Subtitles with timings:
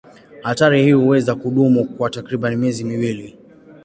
[0.43, 3.37] Hatari hii huweza kudumu kwa takriban miezi miwili.